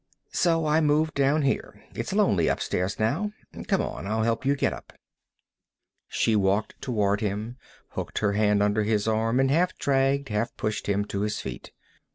[0.33, 1.83] "So I moved down here.
[1.93, 3.33] It's lonely upstairs now.
[3.67, 4.93] Come on; I'll help you get up."
[6.07, 7.57] She walked toward him,
[7.89, 11.71] hooked her hand under his arm, and half dragged, half pushed him to his feet.